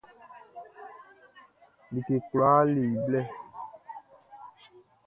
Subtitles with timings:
[1.91, 3.21] Like kwlaa le i blɛ.